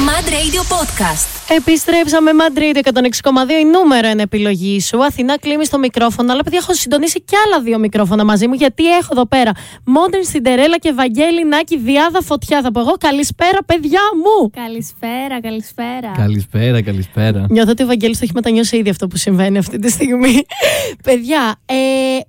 [0.00, 1.41] Mad Radio Podcast.
[1.48, 3.00] Επιστρέψαμε Mad Radio 106,2
[3.60, 5.04] η νούμερο είναι επιλογή σου.
[5.04, 8.96] Αθηνά κλείνει το μικρόφωνο, αλλά παιδιά έχω συντονίσει κι άλλα δύο μικρόφωνα μαζί μου, γιατί
[8.96, 9.52] έχω εδώ πέρα
[9.84, 12.62] Modern Cinderella και Βαγγέλη Νάκη Διάδα Φωτιά.
[12.62, 14.50] Θα πω εγώ καλησπέρα, παιδιά μου!
[14.50, 16.12] Καλησπέρα, καλησπέρα.
[16.16, 17.46] Καλησπέρα, καλησπέρα.
[17.50, 20.42] Νιώθω ότι ο Βαγγέλης το έχει μετανιώσει ήδη αυτό που συμβαίνει αυτή τη στιγμή.
[21.06, 21.74] παιδιά, ε,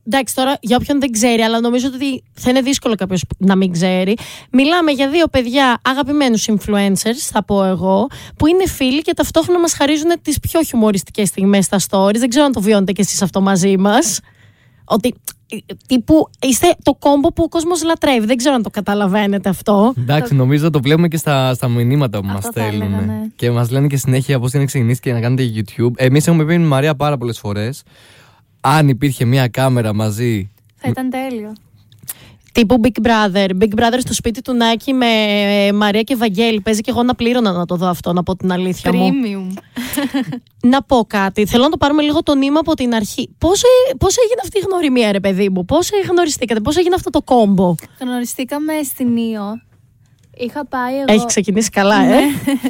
[0.07, 3.71] εντάξει τώρα για όποιον δεν ξέρει, αλλά νομίζω ότι θα είναι δύσκολο κάποιος να μην
[3.71, 4.13] ξέρει.
[4.51, 8.07] Μιλάμε για δύο παιδιά αγαπημένους influencers, θα πω εγώ,
[8.37, 12.17] που είναι φίλοι και ταυτόχρονα μας χαρίζουν τις πιο χιουμοριστικές στιγμές στα stories.
[12.17, 14.19] Δεν ξέρω αν το βιώνετε κι εσείς αυτό μαζί μας.
[14.85, 15.13] Ότι
[15.49, 15.57] ε,
[15.87, 18.25] τύπου είστε το κόμπο που ο κόσμος λατρεύει.
[18.25, 19.93] Δεν ξέρω αν το καταλαβαίνετε αυτό.
[19.97, 23.05] Εντάξει, νομίζω το βλέπουμε και στα, στα μηνύματα που μας Αυτό θα έλεγα, στέλνουν.
[23.05, 23.27] ναι.
[23.35, 25.91] Και μας λένε και συνέχεια πώς είναι ξεκινήσει και να κάνετε YouTube.
[25.95, 27.83] Εμείς έχουμε πει με τη Μαρία πάρα πολλές φορές.
[28.61, 30.51] Αν υπήρχε μια κάμερα μαζί.
[30.75, 31.53] Θα ήταν τέλειο.
[32.53, 33.49] Τύπου Big Brother.
[33.59, 36.61] Big Brother στο σπίτι του Νάκη με ε, Μαρία και Βαγγέλη.
[36.61, 39.09] Παίζει και εγώ να πλήρωνα να το δω αυτό, να πω την αλήθεια μου.
[39.09, 39.57] Premium.
[40.73, 41.45] Να πω κάτι.
[41.45, 43.29] Θέλω να το πάρουμε λίγο το νήμα από την αρχή.
[43.37, 43.61] Πώς
[43.97, 47.75] πώς έγινε αυτή η γνωριμία, ρε παιδί μου, Πώς γνωριστήκατε, Πώς έγινε αυτό το κόμπο;
[47.99, 49.61] Γνωριστήκαμε στην Ήο.
[50.37, 51.05] Είχα πάει εγώ.
[51.07, 52.21] Έχει ξεκινήσει καλά, ε; Ναι.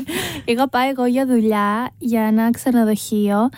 [0.54, 3.50] Είχα πάει εγώ για δουλειά για ένα ξενοδοχείο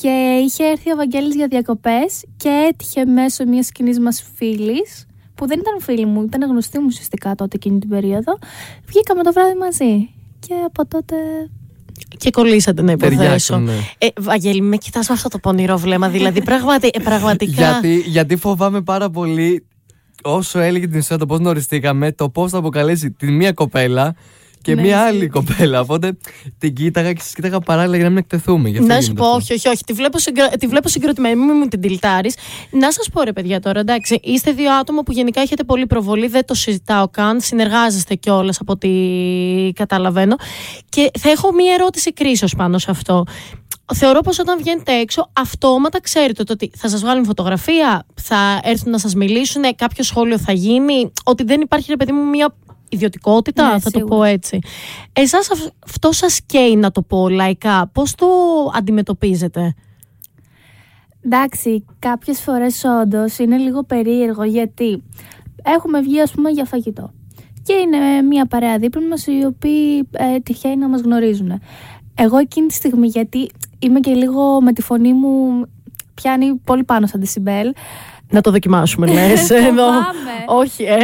[0.00, 5.06] και είχε έρθει ο Βαγγέλης για διακοπές και έτυχε μέσω μιας κοινή μας φίλης
[5.36, 8.38] που δεν ήταν φίλη μου, ήταν γνωστή μου ουσιαστικά τότε εκείνη την περίοδο.
[8.86, 11.16] Βγήκαμε το βράδυ μαζί και από τότε
[12.16, 13.18] Και κολλήσατε να υποθέσω.
[13.18, 13.72] Ταιριάξαν, ναι.
[13.98, 16.08] Ε, Βαγγέλη, με κοιτάς με αυτό το πονηρό βλέμμα.
[16.08, 17.52] Δηλαδή, πραγματι, ε, πραγματικά.
[17.52, 19.66] Γιατί, γιατί φοβάμαι πάρα πολύ
[20.22, 24.14] όσο έλεγε την ιστορία το πώς γνωριστήκαμε, το πώς θα αποκαλέσει τη μία κοπέλα
[24.66, 25.08] και Ναι, μία ισχύει.
[25.16, 25.80] άλλη κοπέλα.
[25.80, 26.16] Οπότε
[26.58, 28.68] την κοίταγα και σας κοίταγα παράλληλα για να μην εκτεθούμε.
[28.68, 29.36] Γι' αυτό Να σου γίνεται πω, αυτό.
[29.38, 29.84] όχι, όχι, όχι.
[29.84, 30.48] Τη βλέπω, συγκρο...
[30.58, 32.30] τη βλέπω συγκροτημένη, μην μου την τυλτάρει.
[32.70, 34.20] Να σας πω, ρε παιδιά, τώρα, εντάξει.
[34.22, 37.40] Είστε δύο άτομα που γενικά έχετε πολύ προβολή, δεν το συζητάω καν.
[37.40, 38.88] Συνεργάζεστε κιόλας από ό,τι
[39.74, 40.36] καταλαβαίνω.
[40.88, 43.24] Και θα έχω μία ερώτηση κρίσεω πάνω σε αυτό.
[43.94, 48.90] Θεωρώ πως όταν βγαίνετε έξω, αυτόματα ξέρετε το ότι θα σας βγάλουν φωτογραφία, θα έρθουν
[48.90, 52.54] να σας μιλήσουν, κάποιο σχόλιο θα γίνει, ότι δεν υπάρχει, ρε παιδί μου, μία
[52.88, 54.16] ιδιωτικότητα, Ναι, θα το σίγουρα.
[54.16, 54.58] πω έτσι.
[55.12, 57.90] Εσάς αυ- αυτό σας καίει να το πω λαϊκά.
[57.92, 58.26] Πώς το
[58.74, 59.74] αντιμετωπίζετε;
[61.24, 65.02] Εντάξει, κάποιες φορές όντως είναι λίγο περίεργο γιατί
[65.62, 67.10] έχουμε βγει ας πούμε για φαγητό
[67.62, 71.60] και είναι μια παρέα δίπλα μας οι οποίοι ε, τυχαίνει να μας γνωρίζουν.
[72.14, 75.64] Εγώ εκείνη τη στιγμή γιατί είμαι και λίγο με τη φωνή μου
[76.14, 77.66] πιάνει πολύ πάνω σαν decibel
[78.30, 79.50] Να το δοκιμάσουμε, λες.
[79.50, 79.66] εδώ.
[79.66, 80.44] Φοβάμαι.
[80.46, 80.96] Όχι, ε.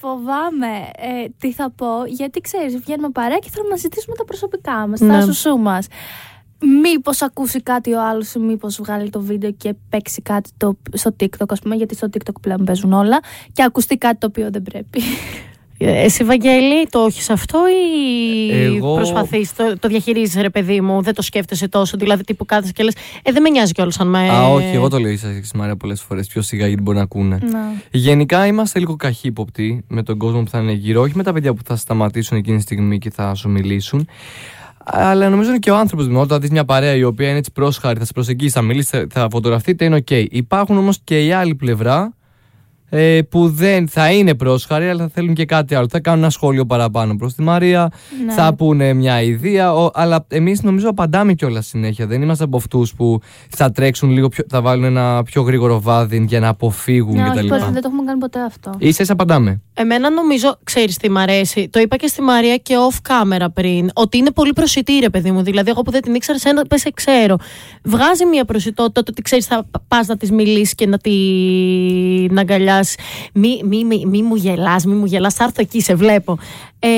[0.00, 0.66] Φοβάμαι
[0.96, 5.00] ε, τι θα πω, γιατί ξέρεις, βγαίνουμε παρέα και θέλουμε να ζητήσουμε τα προσωπικά μας,
[5.00, 5.12] Ναι.
[5.12, 5.86] τα σουσού μας.
[6.82, 11.16] Μήπως ακούσει κάτι ο άλλος ή μήπως βγάλει το βίντεο και παίξει κάτι το, στο
[11.20, 13.20] TikTok, ας πούμε, γιατί στο TikTok πλέον παίζουν όλα
[13.52, 15.00] και ακουστεί κάτι το οποίο δεν πρέπει.
[15.84, 21.02] Ε, Εσύ, Βαγγέλη, το έχεις αυτό ή Εγώ- προσπαθείς, το, το διαχειρίζεσαι, ρε παιδί μου,
[21.02, 21.96] δεν το σκέφτεσαι τόσο.
[21.96, 24.28] Δηλαδή, τύπου κάθεσαι και λες, Ε, δεν με νοιάζει κιόλας αν με.
[24.30, 26.26] Α, όχι, εγώ το λέω ίσα στη Μαρία πολλές φορές.
[26.26, 27.38] Πιο σιγά γιατί μπορεί να ακούνε.
[27.50, 27.58] Να.
[27.90, 31.54] Γενικά είμαστε λίγο καχύποπτοι με τον κόσμο που θα είναι γύρω, όχι με τα παιδιά
[31.54, 34.08] που θα σταματήσουν εκείνη τη στιγμή και θα σου μιλήσουν.
[34.84, 36.06] Αλλά νομίζω είναι και ο άνθρωπος.
[36.12, 39.06] Όταν δεις μια παρέα η οποία είναι έτσι πρόσχαρη, θα σε προσεγγίσει, θα μιλήσει, θα-
[39.10, 40.10] θα φωτογραφείτε, είναι οκ.
[40.10, 42.14] Υπάρχουν όμως και η άλλη πλευρά
[42.94, 45.86] ε, που δεν θα είναι πρόσχαροι, αλλά θα θέλουν και κάτι άλλο.
[45.90, 47.90] Θα κάνουν ένα σχόλιο παραπάνω προς τη Μαρία,
[48.26, 48.32] Ναι.
[48.32, 49.74] θα πούνε μια ιδέα.
[49.74, 52.06] ο- αλλά εμείς νομίζω απαντάμε κιόλας συνέχεια.
[52.06, 54.44] Δεν είμαστε από αυτούς που θα τρέξουν λίγο πιο.
[54.48, 57.38] θα βάλουν ένα πιο γρήγορο βάδιν για να αποφύγουν Ναι, κτλ.
[57.38, 58.70] όχι, ποτέ, δεν το έχουμε κάνει ποτέ αυτό.
[58.78, 59.60] σα ίσα απαντάμε.
[59.74, 61.68] Εμένα νομίζω, ξέρεις τι μ' αρέσει.
[61.68, 63.90] Το είπα και στη Μαρία και off camera πριν.
[63.94, 65.42] Ότι είναι πολύ προσιτή, ρε παιδί μου.
[65.42, 67.36] Δηλαδή, εγώ που δεν την ήξερα, σένα πες σε ξέρω.
[67.84, 72.80] Βγάζει μια προσιτότητα το ότι ξέρεις, θα πας να της μιλήσεις και να την αγκαλιάσεις.
[73.32, 75.34] Μη, μη, μη, μη μου γελάς, μη μου γελάς.
[75.34, 76.38] Θα έρθω εκεί, σε βλέπω.
[76.78, 76.88] Ε,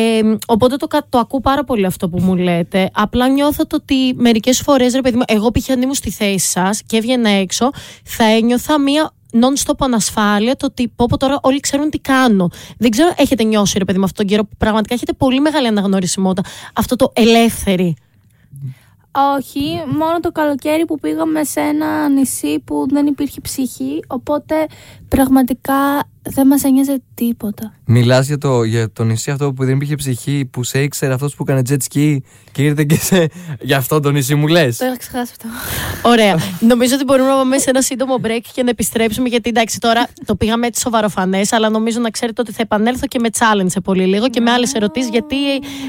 [0.46, 2.90] οπότε το, κα- το ακούω πάρα πολύ αυτό που μου λέτε.
[2.94, 5.70] Απλά νιώθω το ότι μερικές φορές, ρε παιδί μου, εγώ π.χ.
[5.70, 7.70] αν ήμουν στη θέση σας και έβγαινα έξω,
[8.04, 12.48] θα ένιωθα μία non-stop ανασφάλεια το ότι πω, πω τώρα όλοι ξέρουν τι κάνω.
[12.78, 15.66] Δεν ξέρω, έχετε νιώσει ρε παιδί με αυτόν τον καιρό που πραγματικά έχετε πολύ μεγάλη
[15.66, 16.48] αναγνωρισιμότητα.
[16.74, 17.96] Αυτό το ελεύθερη.
[19.16, 24.66] Όχι, μόνο το καλοκαίρι που πήγαμε σε ένα νησί που δεν υπήρχε ψυχή, οπότε
[25.08, 27.72] πραγματικά δεν μας ένοιαζε τίποτα.
[27.86, 31.34] Μιλάς για το, για το νησί αυτό που δεν υπήρχε ψυχή, που σε ήξερε αυτός
[31.34, 32.16] που έκανε jet ski
[32.52, 33.28] και ήρθε και σε.
[33.60, 35.48] Για αυτό το νησί μου λες; Το είχα ξεχάσει αυτό.
[36.08, 36.36] Ωραία.
[36.60, 39.28] νομίζω ότι μπορούμε να πάμε σε ένα σύντομο break και να επιστρέψουμε.
[39.28, 43.18] Γιατί εντάξει, τώρα το πήγαμε έτσι σοβαροφανές, αλλά νομίζω να ξέρετε ότι θα επανέλθω και
[43.18, 45.10] με challenge σε πολύ λίγο και με άλλες ερωτήσεις.
[45.10, 45.36] Γιατί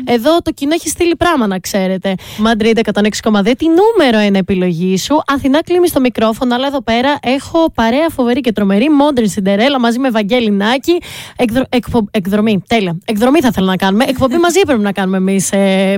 [0.05, 2.15] εδώ το κοινό έχει στείλει πράγμα, να ξέρετε.
[2.37, 5.21] Madrid 106,2, τι νούμερο είναι επιλογή σου.
[5.27, 8.87] Αθηνά κλείνει το μικρόφωνο, αλλά εδώ πέρα έχω παρέα φοβερή και τρομερή.
[9.01, 10.97] Modern Cinderella μαζί με Βαγγέλη Βαγγέλη Νάκη.
[11.35, 11.63] Εκδρο...
[11.69, 12.63] εκπο- Εκδρομή.
[12.67, 12.97] Τέλεια.
[13.05, 14.03] Εκδρομή θα ήθελα να κάνουμε.
[14.07, 15.49] Εκπομπή μαζί πρέπει να κάνουμε εμείς,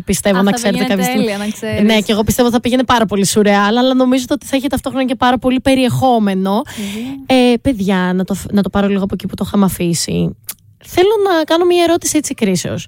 [0.06, 1.24] πιστεύω, να Αυτό ξέρετε πήγαινε κάποια στιγμή.
[1.26, 1.82] τέλεια, να ξέρεις.
[1.82, 5.06] Ναι, και εγώ πιστεύω θα πήγαινε πάρα πολύ σουρεάλ, αλλά νομίζω ότι θα έχει ταυτόχρονα
[5.06, 6.62] και πάρα πολύ περιεχόμενο.
[7.26, 10.36] Ε, παιδιά, να το, να το πάρω λίγο από εκεί που το είχαμε αφήσει.
[10.86, 12.88] Θέλω να κάνω μια ερώτηση έτσι κρίσεως.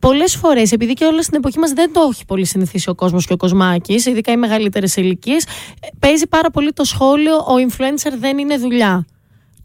[0.00, 3.26] Πολλές φορές, επειδή και όλα στην εποχή μας δεν το έχει πολύ συνηθίσει ο κόσμος
[3.26, 5.44] και ο κοσμάκης, ειδικά οι μεγαλύτερες ηλικίες,
[5.98, 9.06] παίζει πάρα πολύ το σχόλιο ο influencer δεν είναι δουλειά.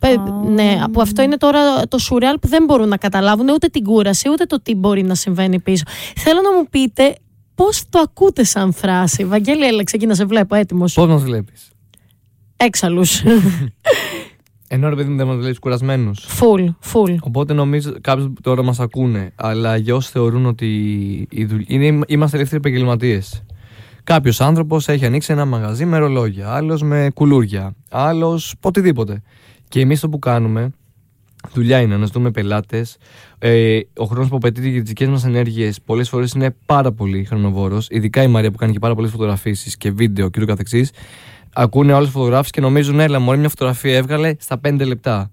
[0.01, 0.19] Πε-
[0.49, 4.29] Ναι, που αυτό είναι τώρα το σουρεάλ που δεν μπορούν να καταλάβουν ούτε την κούραση,
[4.29, 5.83] ούτε το τι μπορεί να συμβαίνει πίσω.
[6.15, 7.15] Θέλω να μου πείτε
[7.55, 9.25] πώς το ακούτε σαν φράση.
[9.25, 10.93] Βαγγέλη, έλα, ξεκίνα, σε βλέπω έτοιμος.
[10.93, 11.69] Πώς μας βλέπεις;
[12.57, 13.21] Έξαλλους.
[14.73, 16.25] Ενώ ρε παιδί μου δεν μας βλέπεις κουρασμένους.
[16.27, 17.13] φουλ, φουλ.
[17.21, 20.67] Οπότε νομίζω κάποιοι που τώρα μας ακούνε, αλλά για όσοι θεωρούν ότι
[21.31, 21.61] η δουλ...
[21.67, 23.43] είναι, είμαστε ελεύθεροι επαγγελματίες.
[24.03, 29.21] Κάποιος άνθρωπος έχει ανοίξει ένα μαγαζί με ρολόγια, άλλος με κουλούρια, άλλος οτιδήποτε.
[29.71, 30.71] Και εμείς το που κάνουμε,
[31.53, 32.97] δουλειά είναι να ζητούμε πελάτες.
[33.39, 37.23] Ε, ο χρόνος που απαιτείται για τις δικές μας ενέργειες πολλές φορές είναι πάρα πολύ
[37.25, 37.87] χρονοβόρος.
[37.89, 40.91] Ειδικά η Μαρία που κάνει και πάρα πολλές φωτογραφίσεις και βίντεο και το καθεξής.
[41.53, 45.31] Ακούνε όλε τι φωτογράφίε και νομίζουν, έλα, μόλι μια φωτογραφία έβγαλε στα 5 λεπτά.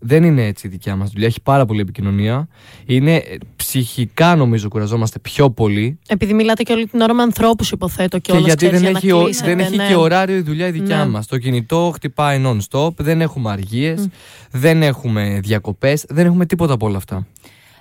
[0.00, 1.26] Δεν είναι έτσι η δικιά μας δουλειά.
[1.26, 2.48] Έχει πάρα πολύ επικοινωνία.
[2.86, 5.98] Είναι ε, ψυχικά, νομίζω, κουραζόμαστε πιο πολύ.
[6.08, 8.90] Επειδή μιλάτε και όλη την ώρα με ανθρώπους, υποθέτω και, Και όλα γιατί δεν για
[8.90, 9.86] να έχει, ο- κλείσετε, δεν έχει ναι.
[9.86, 11.06] και ωράριο η δουλειά η δικιά Ναι.
[11.10, 11.26] μας.
[11.26, 14.08] Το κινητό χτυπάει non-stop, δεν έχουμε αργίες,
[14.50, 17.26] δεν έχουμε διακοπές, δεν έχουμε τίποτα από όλα αυτά.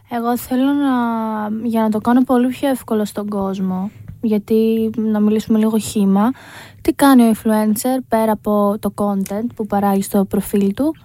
[0.10, 3.92] Εγώ θέλω να, για να το κάνω πολύ πιο εύκολο στον κόσμο,
[4.22, 6.32] γιατί να μιλήσουμε λίγο χήμα,
[6.82, 10.96] τι κάνει ο influencer πέρα από το content που παράγει στο προφίλ του,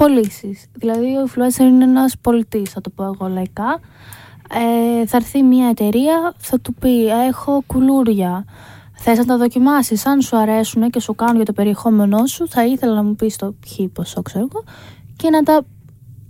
[0.00, 0.66] πωλήσεις.
[0.72, 3.80] Δηλαδή ο influencer είναι ένας πολιτής, θα το πω εγώ λαϊκά.
[4.54, 8.44] Ε, θα έρθει μια εταιρεία, θα του πει έχω κουλούρια,
[8.94, 12.64] θες να τα δοκιμάσεις, αν σου αρέσουν και σου κάνουν για το περιεχόμενό σου, θα
[12.66, 14.64] ήθελα να μου πεις το χ ποσό ξέρω εγώ
[15.16, 15.62] και να τα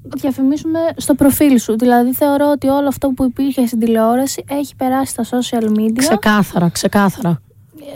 [0.03, 1.79] διαφημίσουμε στο προφίλ σου.
[1.79, 5.97] Δηλαδή θεωρώ ότι όλο αυτό που υπήρχε στην τηλεόραση έχει περάσει στα social media.
[5.97, 7.41] Ξεκάθαρα, ξεκάθαρα.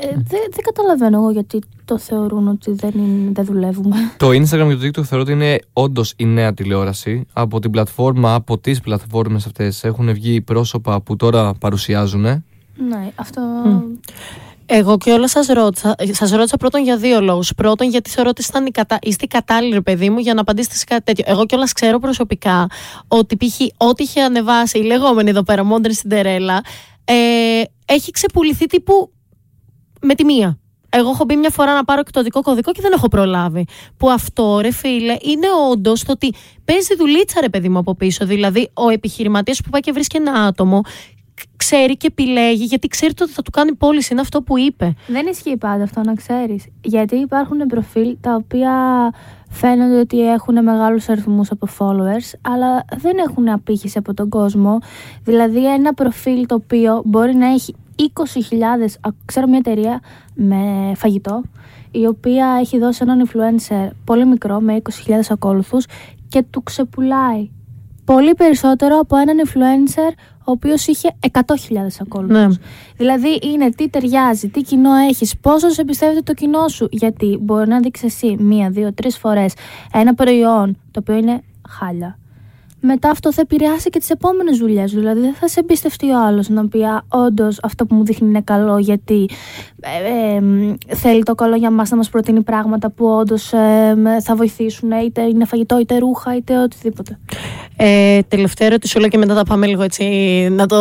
[0.00, 3.96] Ε, δεν, δεν καταλαβαίνω εγώ γιατί το θεωρούν ότι δεν, είναι, δεν δουλεύουμε.
[4.16, 7.26] Το Instagram και το TikTok θεωρώ ότι είναι όντως η νέα τηλεόραση.
[7.32, 12.22] Από την πλατφόρμα, από τις πλατφόρμες αυτές έχουν βγει πρόσωπα που τώρα παρουσιάζουν.
[12.22, 13.42] ναι, αυτό.
[14.66, 17.52] Εγώ και όλα σας ρώτησα, σας ρώτησα πρώτον για δύο λόγους.
[17.56, 18.98] Πρώτον γιατί θεωρώ ότι ήσταν η κατα...
[19.02, 21.24] είστε οι κατάλληλοι ρε παιδί μου για να απαντήσετε σε κάτι τέτοιο.
[21.26, 22.66] Εγώ κιόλας ξέρω προσωπικά
[23.08, 23.60] ότι π.χ.
[23.76, 26.62] ό,τι είχε ανεβάσει η λεγόμενη εδώ πέρα Μόντρε Σιντερέλα
[27.04, 27.14] ε,
[27.84, 29.10] έχει ξεπουληθεί τύπου
[30.04, 30.58] με τη μία.
[30.96, 33.66] Εγώ έχω μπει μια φορά να πάρω εκδοτικό κωδικό και δεν έχω προλάβει.
[33.96, 36.32] Που αυτό, ρε φίλε, είναι όντως το ότι
[36.64, 38.26] παίζει δουλίτσα, ρε παιδί μου, από πίσω.
[38.26, 40.80] Δηλαδή, ο επιχειρηματίας που πάει και βρίσκει ένα άτομο,
[41.56, 44.08] ξέρει και επιλέγει, γιατί ξέρει ότι θα του κάνει πώληση.
[44.12, 44.94] Είναι αυτό που είπε.
[45.06, 46.66] Δεν ισχύει πάντα αυτό να ξέρεις.
[46.80, 48.72] Γιατί υπάρχουν προφίλ τα οποία
[49.54, 54.78] φαίνονται ότι έχουν μεγάλους αριθμούς από followers, αλλά δεν έχουν απήχηση από τον κόσμο.
[55.24, 58.04] Δηλαδή ένα προφίλ το οποίο μπορεί να έχει 20.000,
[59.00, 60.00] α, ξέρω μια εταιρεία
[60.34, 61.42] με φαγητό,
[61.90, 65.86] η οποία έχει δώσει έναν influencer πολύ μικρό με 20.000 ακόλουθους
[66.28, 67.50] και του ξεπουλάει
[68.04, 70.12] πολύ περισσότερο από έναν influencer
[70.44, 71.40] ο οποίος είχε 100.000
[72.00, 72.36] ακόλουθους.
[72.36, 72.48] Ναι.
[72.96, 76.88] Δηλαδή είναι τι ταιριάζει, τι κοινό έχεις, πόσο σε εμπιστεύεται το κοινό σου.
[76.90, 79.54] Γιατί μπορεί να δείξεις εσύ μία, δύο, τρεις φορές
[79.92, 82.18] ένα προϊόν το οποίο είναι χάλια.
[82.86, 84.92] Μετά αυτό θα επηρεάσει και τις επόμενες δουλειές.
[84.92, 88.28] Δηλαδή δεν θα σε εμπιστευτεί ο άλλος να πει «Α, όντως αυτό που μου δείχνει
[88.28, 89.28] είναι καλό γιατί
[89.80, 93.94] ε, ε, μ, θέλει το καλό για μας να μας προτείνει πράγματα που όντως ε,
[93.96, 97.18] μ, θα βοηθήσουν είτε είναι φαγητό είτε ρούχα είτε οτιδήποτε.
[97.76, 100.04] Ε, τελευταία ερωτησούλα και μετά θα πάμε λίγο έτσι
[100.50, 100.76] να το,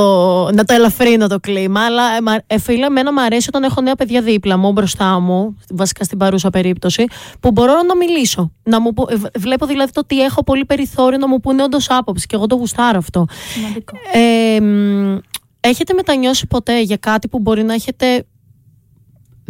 [0.53, 1.85] να το ελαφρύνω το κλίμα.
[1.85, 5.19] Αλλά ε, μα- ε, φίλε, εμένα μου αρέσει όταν έχω νέα παιδιά δίπλα μου, μπροστά
[5.19, 7.05] μου, βασικά στην παρούσα περίπτωση,
[7.39, 8.51] που μπορώ να μιλήσω.
[8.63, 11.63] Να μου, πω- ε, β- βλέπω δηλαδή το ότι έχω πολύ περιθώριο να μου πούνε
[11.63, 13.25] όντως άποψη και εγώ το γουστάρω αυτό.
[13.53, 13.97] Σημαντικό.
[14.13, 15.17] Ε, μ,
[15.59, 18.25] έχετε μετανιώσει ποτέ για κάτι που μπορεί να έχετε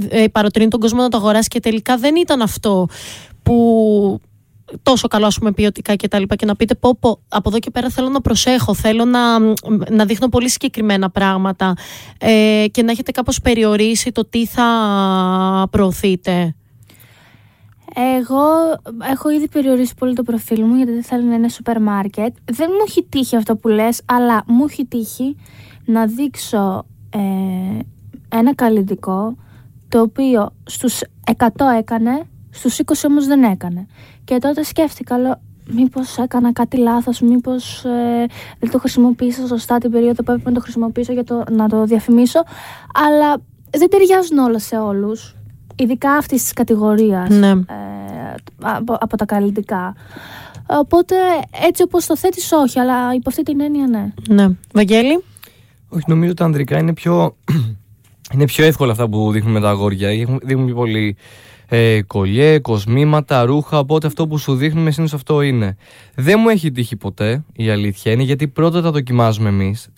[0.10, 2.88] ε, παροτρύνει τον κόσμο να το αγοράσει και τελικά δεν ήταν αυτό
[3.44, 4.22] που
[4.84, 7.60] τόσο καλό ας πούμε ποιοτικά και τα λοιπά και να πείτε πω, πω από εδώ
[7.60, 9.40] και πέρα θέλω να προσέχω θέλω να,
[9.90, 11.74] να δείχνω πολύ συγκεκριμένα πράγματα
[12.18, 16.56] ε, και να έχετε κάπως περιορίσει το τι θα προωθείτε
[17.96, 18.44] Εγώ
[19.12, 22.36] έχω ήδη περιορίσει πολύ το προφίλ μου γιατί δεν θέλω να είναι σούπερ μάρκετ.
[22.52, 25.36] Δεν μου έχει τύχει αυτό που λες, αλλά μου έχει τύχει
[25.86, 27.20] να δείξω ε,
[28.38, 29.36] ένα καλλιτικό
[29.88, 31.02] το οποίο στους
[31.38, 31.48] 100
[31.78, 33.88] έκανε, στους 20 όμως δεν έκανε.
[34.24, 38.26] Και τότε σκέφτηκα, λέω, μήπως έκανα κάτι λάθος, μήπως ε,
[38.60, 41.84] δεν το χρησιμοποίησα σωστά την περίοδο που έπρεπε να το χρησιμοποιήσω για το, να το
[41.84, 42.40] διαφημίσω.
[43.08, 43.38] Αλλά
[43.70, 45.36] δεν ταιριάζουν όλα σε όλους.
[45.75, 47.50] Ειδικά αυτής της κατηγορίας Ναι.
[47.50, 47.56] ε,
[48.62, 49.96] από, από τα καλλιτικά.
[50.68, 51.15] Οπότε
[51.68, 54.13] έτσι όπως το θέτεις όχι, αλλά υπό αυτή την έννοια ναι.
[54.30, 54.48] Ναι.
[54.74, 55.24] Βαγγέλη;
[55.89, 57.36] Όχι, νομίζω ότι τα ανδρικά είναι πιο,
[58.34, 60.10] είναι πιο εύκολα αυτά που δείχνουν τα αγόρια.
[60.10, 61.15] Έχουν- Δείχνουν πιο πολύ
[61.68, 63.80] ε, κολλιέ, κοσμήματα, ρούχα.
[63.80, 65.77] Οπότε αυτό που σου δείχνουν συνήθως αυτό είναι.
[66.15, 69.89] Δεν μου έχει τύχει ποτέ η αλήθεια είναι γιατί πρώτα τα δοκιμάζουμε εμείς.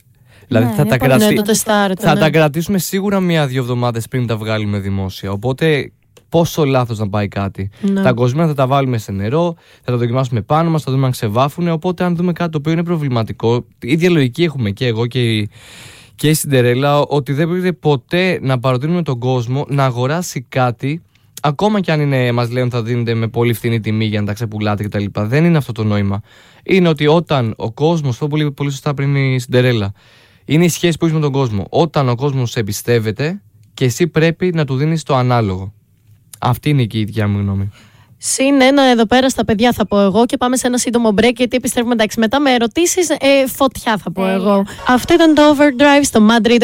[0.47, 1.35] Δηλαδή Ναι, θα, είναι τα πολύ- Ναι, κρατήσει.
[1.35, 2.01] το τεστάρετε.
[2.07, 2.19] Θα ναι.
[2.19, 5.31] τα κρατήσουμε σίγουρα μία-δύο εβδομάδες πριν τα βγάλουμε δημόσια.
[5.31, 5.91] Οπότε
[6.29, 7.69] πόσο λάθος να πάει κάτι.
[7.81, 8.01] Ναι.
[8.01, 11.11] Τα κοσμήματα θα τα βάλουμε σε νερό, θα τα δοκιμάσουμε πάνω μας, θα δούμε αν
[11.11, 11.67] ξεβάφουν.
[11.67, 15.35] Οπότε, αν δούμε κάτι το οποίο είναι προβληματικό, η ίδια λογική έχουμε και εγώ και
[15.37, 15.49] η,
[16.15, 21.01] και η Σιντερέλα, ότι δεν πρέπει ποτέ να παροτρύνουμε τον κόσμο να αγοράσει κάτι.
[21.41, 24.33] Ακόμα και αν είναι, μας λένε θα δίνετε με πολύ φθηνή τιμή για να τα
[24.33, 25.05] ξεπουλάτε κτλ.
[25.13, 26.21] Δεν είναι αυτό το νόημα.
[26.63, 29.91] Είναι ότι όταν ο κόσμος, αυτό που λέει πολύ σωστά πριν η Σιντερέλα,
[30.45, 31.67] είναι η σχέση που έχεις με τον κόσμο.
[31.69, 33.41] Όταν ο κόσμος σε εμπιστεύεται
[33.73, 35.73] και εσύ πρέπει να του δίνεις το ανάλογο.
[36.39, 37.71] Αυτή είναι και η δικιά μου γνώμη.
[38.17, 41.33] Συν ένα εδώ πέρα στα παιδιά θα πω εγώ και πάμε σε ένα σύντομο break
[41.35, 44.35] γιατί επιστρέφουμε εντάξει μετά με ερωτήσεις ε, φωτιά θα πω Τέλεια.
[44.35, 44.65] εγώ.
[44.87, 46.61] Αυτό ήταν το Overdrive στο Madrid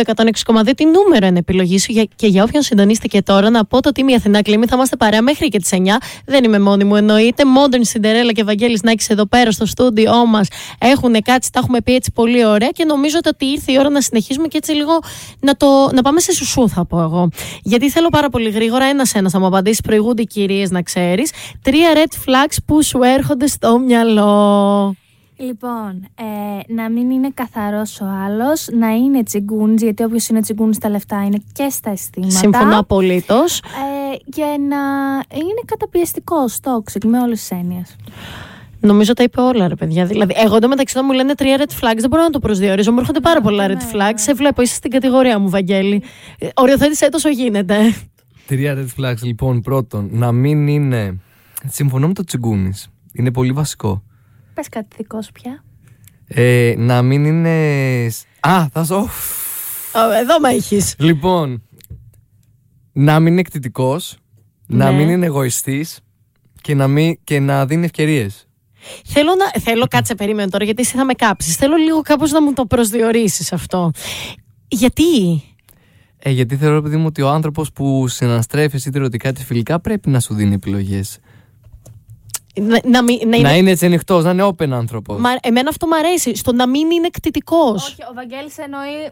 [0.65, 3.91] 106,2 τη νούμερο είναι επιλογή σου για- και για όποιον συντονίστηκε τώρα να πω το
[3.95, 5.77] Team Αθηνά Κλίμη θα είμαστε παρέα μέχρι και τις 9
[6.25, 7.43] δεν είμαι μόνη μου εννοείται.
[7.57, 10.47] Modern Cinderella και Βαγγέλης Νάκης εδώ πέρα στο στούντιό μας
[10.79, 14.01] έχουν κάτσει τα έχουμε πει έτσι πολύ ωραία και νομίζω ότι ήρθε η ώρα να
[14.01, 14.99] συνεχίσουμε και έτσι λίγο
[15.39, 17.29] να, το, να πάμε σε σουσού θα πω εγώ.
[17.63, 21.31] Γιατί θέλω πάρα πολύ γρήγορα ένα-ένα να μου απαντήσει προηγούνται οι κυρίες να ξέρεις
[21.61, 24.95] Τρία red flags που σου έρχονται στο μυαλό.
[25.37, 30.75] Λοιπόν, ε, να μην είναι καθαρός ο άλλος, να είναι τσιγκούνης, γιατί όποιος είναι τσιγκούνης
[30.75, 32.37] στα λεφτά είναι και στα αισθήματα.
[32.37, 33.59] Συμφωνώ απολύτως.
[33.59, 34.77] Ε, και να
[35.37, 37.95] είναι καταπιεστικός, toxic, με όλες τις έννοιες.
[38.79, 40.05] Νομίζω τα είπε όλα, ρε παιδιά.
[40.05, 42.91] Δηλαδή, εγώ εντωμεταξύ όταν μου λένε τρία red flags, δεν μπορώ να το προσδιορίζω.
[42.91, 43.89] Μου έρχονται πάρα πολλά ναι, red ναι.
[43.93, 44.13] flags.
[44.15, 46.03] Σε βλέπω, είσαι στην κατηγορία μου, Βαγγέλη.
[46.39, 47.75] Ε, Οριοθέτησε τόσο γίνεται.
[48.47, 49.61] Τρία red flags λοιπόν.
[49.61, 51.19] Πρώτον, να μην είναι.
[51.67, 52.87] Συμφωνώ με το τσιγκούνις.
[53.13, 54.03] Είναι πολύ βασικό.
[54.53, 55.63] Πες κάτι δικό σου πια.
[56.27, 58.05] Ε, να μην είναι.
[58.39, 58.95] Α, θα σου.
[58.95, 60.95] Ω, Εδώ με έχεις.
[60.99, 61.63] Λοιπόν,
[62.91, 63.99] να μην είναι εκτιτικό,
[64.67, 64.97] να Ναι.
[64.97, 65.99] μην είναι εγωιστής
[66.61, 68.47] και, να μην- και να δίνει ευκαιρίες.
[69.05, 69.61] Θέλω να.
[69.61, 71.55] Θέλω, κάτσε, περίμενε τώρα, γιατί εσύ θα με κάψεις.
[71.55, 73.91] Θέλω λίγο κάπως να μου το προσδιορίσεις αυτό.
[74.67, 75.43] Γιατί;
[76.23, 80.09] Ε, γιατί θεωρώ, παιδί μου, ότι ο άνθρωπος που συναστρέφει είτε ερωτικά είτε φιλικά πρέπει
[80.09, 81.19] να σου δίνει επιλογές.
[82.61, 83.47] Να, να, μην- να είναι.
[83.47, 85.19] Να είναι έτσι ανοιχτός, να είναι open άνθρωπος.
[85.19, 86.35] Μα, εμένα αυτό μου αρέσει.
[86.35, 87.57] Στο να μην είναι εκτιτικό.
[87.75, 89.11] Όχι, ο Βαγγέλης εννοεί...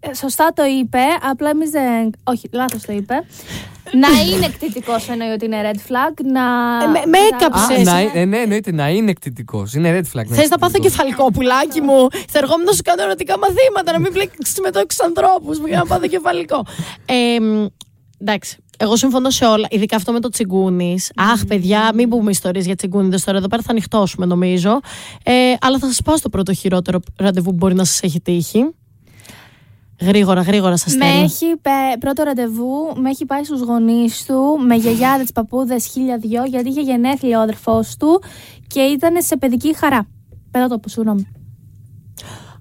[0.00, 0.98] Ε, Σωστά το είπε,
[1.30, 2.10] απλά εμείς δεν.
[2.24, 3.14] Όχι, λάθος το είπε.
[3.92, 6.14] να είναι εκτιτικό εννοεί ότι είναι red flag.
[6.24, 6.42] Να.
[6.84, 7.62] Ε, με- με να- έκαψες.
[7.64, 7.84] Α, Ψες.
[7.84, 9.66] να, ε, ναι, εννοείται να είναι εκτιτικό.
[9.76, 10.24] Είναι red flag.
[10.26, 14.12] Θες να πάθω κεφαλικό πουλάκι μου; Θα ερχόμουν να σου κάνω ερωτικά μαθήματα, να μην
[14.12, 16.64] μπλέξεις με τόξους ανθρώπους για να πάθω κεφαλικό.
[17.06, 17.66] Ε, μ,
[18.20, 18.56] εντάξει.
[18.76, 21.12] Εγώ συμφωνώ σε όλα, ειδικά αυτό με το τσιγκούνις.
[21.16, 23.38] Αχ, παιδιά, μην πούμε ιστορίες για τσιγκούνιδε τώρα.
[23.38, 24.80] Εδώ πέρα θα ανοιχτώσουμε, νομίζω.
[25.24, 28.64] Ε, αλλά θα σας πάω στο πρώτο χειρότερο ραντεβού που μπορεί να σας έχει τύχει.
[30.00, 31.22] Γρήγορα, γρήγορα σας Με στέλνω.
[31.24, 36.44] έχει πε- πρώτο ραντεβού, με έχει πάει στους γονείς του, με γιαγιάδες, παππούδες, χίλια δυο,
[36.44, 38.22] γιατί είχε γενέθλια ο αδερφός του
[38.66, 40.06] και ήταν σε παιδική χαρά.
[40.50, 41.26] Πέρα το πω, συγγνώμη.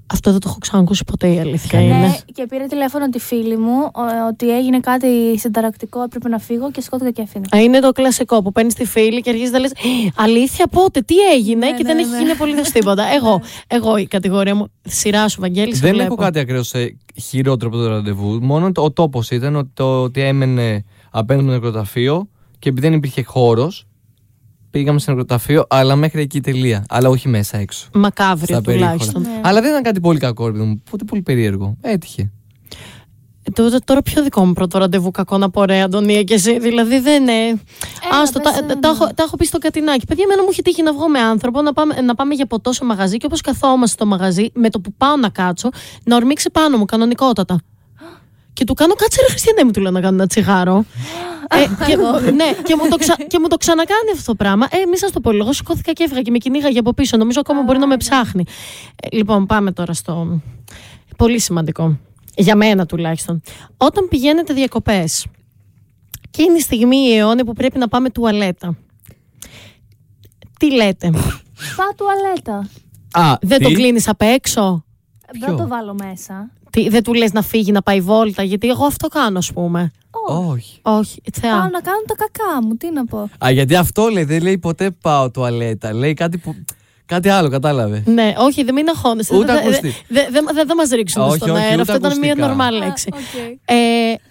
[0.07, 2.17] Αυτό δεν το έχω ξανακούσει ποτέ, η αλήθεια Ναι, είναι.
[2.33, 6.81] και πήρε τηλέφωνο τη φίλη μου ο- ότι έγινε κάτι συνταρακτικό, έπρεπε να φύγω και
[6.81, 7.43] σκότωκα και έφυγα.
[7.55, 9.71] Α, Είναι το κλασικό που παίρνεις τη φίλη και αρχίζεις να λες:
[10.15, 12.17] Αλήθεια, πότε, τι έγινε, Ναι, και ναι, δεν έχει ναι.
[12.17, 13.03] γίνει απολύτως τίποτα.
[13.17, 16.05] Εγώ, εγώ η κατηγορία μου, σειρά σου, Βαγγέλη, σε Δεν βλέπω.
[16.13, 18.39] έχω κάτι ακραίο σε χειρότερο από το ραντεβού.
[18.41, 22.27] Μόνο το, ο τόπος ήταν ότι, το, ότι έμενε απέναντι στο νεκροταφείο
[22.59, 23.87] και επειδή δεν υπήρχε χώρος,
[24.79, 26.85] πήγαμε στο νεκροταφείο, αλλά μέχρι εκεί τελεία.
[26.89, 27.87] Αλλά όχι μέσα έξω.
[27.93, 28.91] Μακάβριο Στα περίχωρα.
[28.91, 29.21] τουλάχιστον.
[29.21, 29.41] Ναι.
[29.43, 30.81] Αλλά δεν ήταν κάτι πολύ κακό, ρε παιδί μου.
[30.93, 31.77] Ούτε πολύ περίεργο.
[31.81, 32.31] Έτυχε.
[33.43, 36.59] Ε, Τώρα, τώρα ποιο δικό μου πρώτο ραντεβού κακό να πω, ρε Αντωνία και εσύ.
[36.59, 37.61] Δηλαδή δεν είναι.
[38.21, 38.79] Άστο, πες τα, ένα.
[38.79, 40.05] τα, έχω, τα έχω πει στο κατινάκι.
[40.05, 42.73] Παιδιά, εμένα μου έχει τύχει να βγω με άνθρωπο, να πάμε, να πάμε για ποτό
[42.73, 45.69] σε μαγαζί και όπως καθόμαστε στο μαγαζί, με το που πάω να κάτσω,
[46.03, 47.59] να ορμήξει πάνω μου κανονικότατα.
[48.55, 50.85] Και του κάνω, κάτσε ρε Χριστιανέ μου, του λέω να κάνω ένα τσιγάρο.
[51.49, 51.95] ε, και,
[52.31, 54.67] ναι, και μου, το ξα, και μου το ξανακάνει αυτό το πράγμα.
[54.71, 57.17] Ε, μη σας το πω, εγώ σηκώθηκα και έφυγα και με κυνήγαγε από πίσω.
[57.17, 58.43] Νομίζω ακόμα μπορεί να με ψάχνει.
[59.03, 60.41] Ε, λοιπόν, πάμε τώρα στο.
[61.17, 61.97] Πολύ σημαντικό.
[62.35, 63.41] Για μένα τουλάχιστον.
[63.77, 65.25] Όταν πηγαίνετε διακοπές
[66.31, 68.77] και είναι η στιγμή η αιώνη που πρέπει να πάμε τουαλέτα.
[70.59, 71.11] Τι λέτε,
[71.75, 72.69] Πά τουαλέτα.
[73.11, 74.85] Α, δεν τι; το κλείνεις απ' έξω,
[75.39, 76.51] Δεν το βάλω μέσα.
[76.75, 79.91] Τι, δεν του λες να φύγει να πάει βόλτα, γιατί εγώ αυτό κάνω ας πούμε.
[80.27, 80.79] Όχι.
[80.81, 81.51] Όχι, θεά.
[81.51, 83.29] Πάω να κάνω τα κακά μου, τι να πω.
[83.45, 85.93] Α, γιατί αυτό λέει, δεν λέει ποτέ πάω τουαλέτα.
[85.93, 86.55] Λέει κάτι που.
[87.07, 88.03] Κάτι άλλο, κατάλαβε.
[88.05, 89.35] Ναι, όχι, δεν μην αγχώνεσαι.
[89.35, 89.95] Ούτε Δεν δεν- ακουστή.
[90.07, 91.73] δεν- δεν- δεν θα μας ρίξουν Όχι, στον όχι, αέρα.
[91.81, 92.47] ούτε Αυτό ήταν μια ακουστικά.
[92.47, 93.09] νορμάλ Α, λέξη.
[93.13, 93.19] οκ.
[93.65, 93.75] Ε,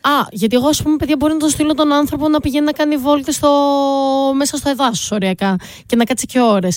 [0.00, 2.72] α, γιατί εγώ, ας πούμε, παιδιά, μπορεί να τον στείλω τον άνθρωπο να πηγαίνει να
[2.72, 3.48] κάνει βόλτες στο...
[4.34, 6.76] μέσα στο εδάσος οριακά και να κάτσει και ώρες.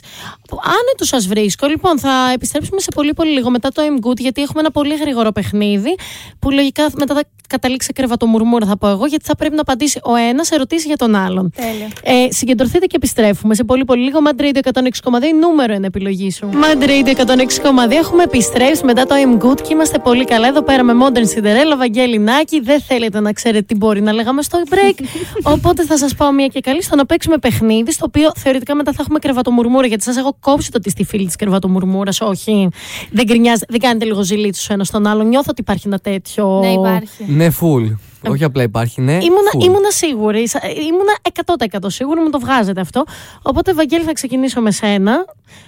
[0.63, 1.67] Άνετο σα βρίσκω.
[1.67, 4.95] Λοιπόν, θα επιστρέψουμε σε πολύ πολύ λίγο μετά το I'm Good, γιατί έχουμε ένα πολύ
[4.95, 5.95] γρήγορο παιχνίδι
[6.39, 9.99] που λογικά μετά θα καταλήξει σε κρεβατομουρμούρα, θα πω εγώ, γιατί θα πρέπει να απαντήσει
[10.03, 11.51] ο ένας ερωτήσεις για τον άλλον.
[11.55, 11.87] Τέλεια.
[12.03, 14.19] Ε, συγκεντρωθείτε και επιστρέφουμε σε πολύ πολύ λίγο.
[14.25, 16.49] Mad Radio 106,2 νούμερο ένα επιλογή σου.
[16.53, 20.83] Mad Radio 106,2 έχουμε επιστρέψει μετά το I'm Good και είμαστε πολύ καλά εδώ πέρα
[20.83, 22.59] με Modern Cinderella, Βαγγέλη Νάκη.
[22.59, 25.03] Δεν θέλετε να ξέρετε τι μπορεί να λέγαμε στο break.
[25.53, 28.91] Οπότε θα σας πάω μία και καλή στο να παίξουμε παιχνίδι, στο οποίο θεωρητικά μετά
[28.91, 29.87] θα έχουμε κρεβατομουρμούρα.
[29.87, 32.21] Γιατί σας έχω κόψει το ότι στη φίλη της κρεβατομουρμούρας.
[32.21, 32.69] Όχι.
[33.11, 35.27] Δεν γκρινιάζετε, δεν κάνετε λίγο ζηλίτσου ο ένας στον άλλον.
[35.27, 36.59] Νιώθω ότι υπάρχει ένα τέτοιο.
[36.59, 37.25] Ναι, υπάρχει.
[37.27, 37.95] Ναι, full.
[38.27, 39.11] Όχι απλά υπάρχει, ναι.
[39.13, 39.63] Ήμουνα, ε, full.
[39.63, 40.47] ήμουνα σίγουρη.
[40.47, 41.17] Σα- Ήμουνα
[41.83, 43.03] 100% σίγουρη, μου το βγάζετε αυτό.
[43.41, 45.25] Οπότε, Βαγγέλη, θα ξεκινήσω με σένα.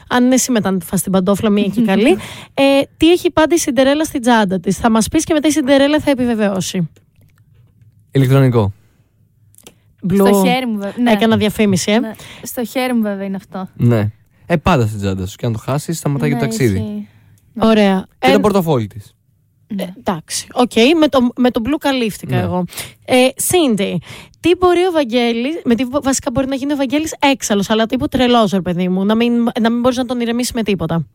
[0.09, 2.17] Αν είναι εσύ μετά να τη φας την παντόφλα, μία και καλή.
[2.53, 4.77] Ε, τι έχει πάντα η Σιντερέλα στην τσάντα της.
[4.77, 6.89] Θα μας πεις και μετά η Σιντερέλα θα επιβεβαιώσει.
[8.11, 8.73] Ηλεκτρονικό.
[10.01, 10.25] Blue.
[10.25, 10.93] Στο χέρι μου, βέβαια.
[11.03, 11.11] Ναι.
[11.11, 11.99] Έκανα διαφήμιση, ε.
[11.99, 12.11] Ναι.
[12.41, 13.67] Στο χέρι μου, βέβαια, είναι αυτό.
[13.75, 14.09] Ναι.
[14.45, 15.35] Ε, πάντα στην τσάντα σου.
[15.35, 16.77] Και αν το χάσεις, σταματάει και το Ναι, ταξίδι.
[16.77, 17.07] ισχύει.
[17.59, 18.05] Ωραία.
[18.19, 19.13] Και Ε, το πορτοφόλι της.
[19.75, 19.93] Ναι.
[19.97, 20.47] εντάξει.
[20.53, 22.41] Οκ, με, το, με το Blue καλύφθηκα Ναι.
[22.41, 22.63] εγώ.
[23.05, 24.01] Ε, Σίντι,
[24.39, 28.07] τι μπορεί ο Βαγγέλης, με τι βασικά μπορεί να γίνει ο Βαγγέλης έξαλλος, αλλά τύπου
[28.07, 31.05] τρελός, ρε παιδί μου, να μην, να μην μπορείς να τον ηρεμήσεις με τίποτα.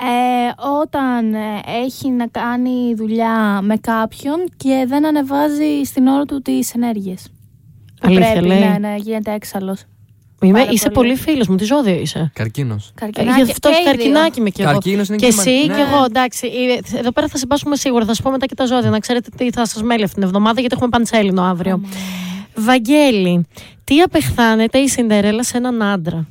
[0.00, 6.42] Ε, όταν ε, έχει να κάνει δουλειά με κάποιον και δεν ανεβάζει στην ώρα του
[6.42, 7.28] τις ενέργειες.
[8.00, 8.58] Που Αλήθεια, πρέπει λέει.
[8.58, 9.84] ναι, να γίνεται έξαλλος.
[10.42, 11.08] Είμαι, Πάρα είσαι πολύ.
[11.08, 12.30] πολύ φίλος μου, τι ζώδιο είσαι.
[12.34, 12.86] Καρκίνος.
[12.88, 13.42] Ε, Καρκινάκι.
[13.42, 13.92] Γι' αυτό και οι δύο.
[13.92, 14.70] καρκινάκι με κι εγώ.
[14.70, 15.88] Καρκίνος είναι και και εσύ μα- και ναι.
[15.92, 16.46] εγώ, εντάξει.
[16.92, 18.04] ε, Εδώ πέρα θα συμπάσουμε σίγουρα.
[18.04, 18.90] Θα σα πω μετά και τα ζώδια.
[18.90, 21.80] Να ξέρετε τι θα σας μέλει αυτήν την εβδομάδα, γιατί έχουμε παντσέλινο αύριο.
[22.54, 23.46] Βαγγέλη,
[23.84, 26.26] τι απεχθάνεται η Σιντερέλα σε έναν άντρα;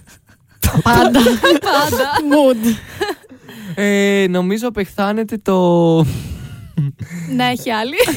[0.82, 1.20] Πάντα.
[1.60, 2.10] Πάντα.
[2.30, 2.74] Mood.
[3.74, 5.58] Ε, νομίζω απεχθάνεται το.
[7.36, 7.94] να έχει άλλη.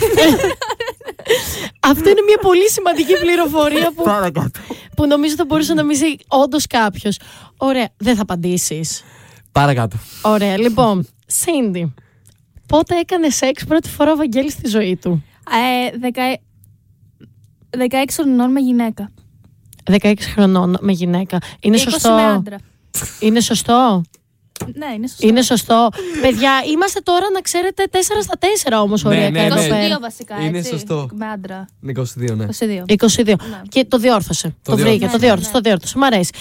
[1.79, 4.59] Αυτό είναι μια πολύ σημαντική πληροφορία που, Παρακάτω.
[4.95, 7.19] Που νομίζω θα μπορούσε να μισεί όντως κάποιος.
[7.57, 9.03] Ωραία, δεν θα απαντήσεις.
[9.51, 9.97] Παρακάτω.
[10.21, 11.93] Ωραία, λοιπόν, Σίντι.
[12.67, 16.23] Πότε έκανε σεξ πρώτη φορά ο Βαγγέλης στη ζωή του; ε, δεκα...
[17.77, 19.11] 16 χρονών με γυναίκα.
[19.91, 21.37] 16 χρονών με γυναίκα.
[21.59, 22.57] Είναι 20 σωστό; με άντρα.
[23.19, 24.01] Είναι σωστό;
[24.73, 25.27] Ναι, είναι σωστό.
[25.27, 25.89] Είναι σωστό.
[26.21, 28.37] Παιδιά, είμαστε τώρα να ξέρετε 4 στα
[28.79, 29.67] 4 όμως Ναι, οριακά ναι, εδώ ναι.
[29.67, 29.99] 22 πέρα.
[29.99, 31.07] βασικά, Είναι έτσι, σωστό.
[31.13, 31.67] Με άντρα.
[31.85, 32.45] 22, ναι.
[32.45, 32.95] 22.
[32.95, 33.25] 22.
[33.25, 33.35] Ναι.
[33.69, 34.55] Και το διόρθωσε.
[34.61, 35.11] Το, βρήκε, διόρθωσε.
[35.11, 35.97] το Ναι, διόρθωσε, ναι, το διόρθωσε.
[35.97, 36.31] Μ' αρέσει.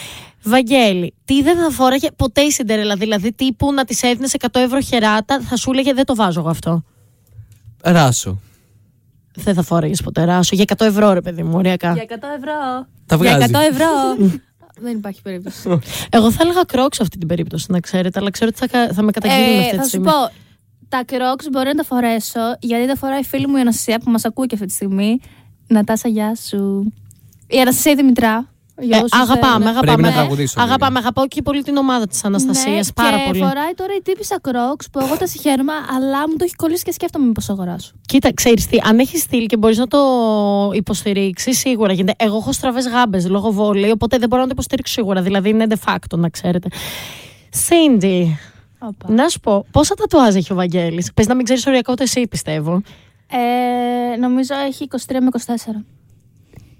[0.43, 2.97] Βαγγέλη, τι δεν θα φόραγε ποτέ η Σιντερέλα.
[2.97, 6.49] Δηλαδή, τύπου να της έδινε 100 ευρώ χεράτα, θα σου έλεγε Δεν το βάζω εγώ
[6.49, 6.83] αυτό.
[7.83, 8.41] Ράσο.
[9.35, 10.57] Δεν θα φόραγες ποτέ ράσο.
[10.57, 11.93] Για 100 ευρώ, ρε παιδί μου, οριακά.
[11.93, 12.87] Για 100 ευρώ.
[13.07, 13.53] Τα Για βγάζει.
[13.55, 13.87] 100 ευρώ.
[14.81, 15.79] Δεν υπάρχει περίπτωση.
[16.17, 19.03] Εγώ θα έλεγα κρόξ αυτή την περίπτωση, να ξέρετε, αλλά ξέρω ότι θα, κα- θα
[19.03, 20.07] με καταγγείλουν Ε, αυτή τη θα σου στιγμή.
[20.07, 20.13] πω,
[20.89, 24.11] τα κρόξ μπορεί να τα φορέσω, γιατί τα φοράει η φίλη μου η Αναστασία που
[24.11, 25.19] μας ακούει και αυτή τη στιγμή.
[25.67, 26.93] Νατάσα, γεια σου.
[27.47, 28.52] Η Αναστασία Δημητρά.
[28.81, 29.81] Για Ε, όσους αγαπάμε, δεν- αγαπάμε.
[29.87, 32.87] Πρέπει να Ε, τραγουδήσω, Αγαπάμε, αγαπάω και πολύ την ομάδα της Αναστασίας.
[32.87, 33.39] Ναι, πάρα και πολύ.
[33.39, 36.93] φοράει τώρα η τύπησα κρόξ που εγώ τα συγχαίρομαι, αλλά μου το έχει κολλήσει και
[36.93, 37.93] σκέφτομαι μήπω αγοράσω.
[38.07, 39.99] Κοίτα, ξέρεις τι, αν έχεις στυλ και μπορείς να το
[40.75, 42.25] υποστηρίξεις, σίγουρα γίνεται.
[42.25, 45.23] Εγώ έχω στραβές γάμπες λόγω βόλεϊ, οπότε δεν μπορώ να το υποστηρίξω σίγουρα.
[45.23, 46.69] Δηλαδή είναι de facto, να ξέρετε.
[47.51, 48.39] Σίντι,
[48.79, 49.13] Όπα.
[49.13, 52.27] να σου πω, πόσα τατουάζ έχει ο Βαγγέλης; Πες να μην ξέρεις οριακά ούτε εσύ,
[52.29, 52.83] πιστεύω.
[53.31, 55.85] Ε, νομίζω έχει 23 με 24.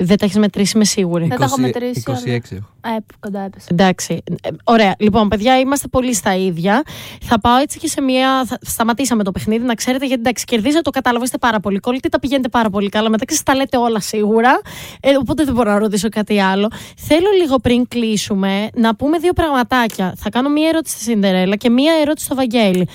[0.05, 1.27] Δεν τα έχεις μετρήσει, είμαι σίγουρη.
[1.27, 2.55] Δεν τα έχω μετρήσει, 26 αλλά- έχω.
[2.97, 3.67] Ε, που κοντά έπεσε.
[3.71, 4.23] Εντάξει.
[4.43, 4.95] Ε, Ωραία.
[4.99, 6.83] Λοιπόν, παιδιά, είμαστε πολύ στα ίδια.
[7.21, 8.45] Θα πάω έτσι και σε μια.
[8.47, 8.59] Θα...
[8.63, 12.19] Σταματήσαμε το παιχνίδι, να ξέρετε, γιατί εντάξει, κερδίζετε, το κατάλαβα, είστε πάρα πολύ κολλητοί, τα
[12.21, 13.09] πηγαίνετε πάρα πολύ καλά.
[13.11, 14.61] Μεταξύ σας τα λέτε όλα σίγουρα.
[15.01, 16.69] Ε, οπότε δεν μπορώ να ρωτήσω κάτι άλλο.
[16.97, 20.15] Θέλω λίγο πριν κλείσουμε να πούμε δύο πραγματάκια.
[20.17, 22.89] Θα κάνω μία ερώτηση στη Σιντερέλα και μία ερώτηση στο Βαγγέλη.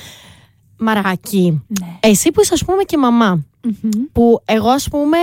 [0.80, 1.98] Μαράκι, Ναι.
[2.00, 3.89] εσύ που είσαι, ας πούμε, και μαμά, Μμμ.
[4.12, 5.17] που εγώ ας πούμε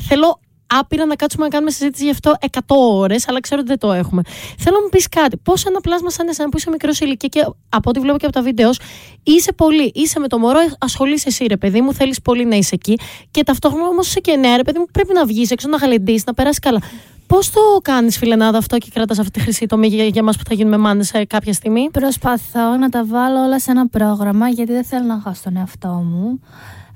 [0.00, 0.40] θέλω
[0.78, 3.92] άπειρα να κάτσουμε να κάνουμε συζήτηση γι' αυτό 100 ώρες, αλλά ξέρω ότι δεν το
[3.92, 4.22] έχουμε.
[4.58, 5.36] Θέλω να μου πεις κάτι.
[5.36, 8.24] Πώς ένα πλάσμα σαν εσένα που είσαι μικρός σε ηλικία και από ό,τι βλέπω και
[8.24, 8.82] από τα βίντεος, σου,
[9.22, 12.74] είσαι πολύ, είσαι με το μωρό, ασχολείσαι εσύ, ρε παιδί μου, θέλεις πολύ να είσαι
[12.74, 12.98] εκεί.
[13.30, 16.22] Και ταυτόχρονα όμως είσαι και νέα, ρε παιδί μου, πρέπει να βγεις έξω, να γαλεντήσει,
[16.26, 16.80] να περάσεις καλά.
[17.26, 20.42] Πώς το κάνεις, φιλενάδα, αυτό και κρατάς αυτή τη χρυσή τομή για, για εμάς που
[20.48, 24.84] θα γίνουμε μάνες κάποια στιγμή; Προσπαθώ να τα βάλω όλα σε ένα πρόγραμμα γιατί δεν
[24.84, 26.40] θέλω να χάσω τον εαυτό μου.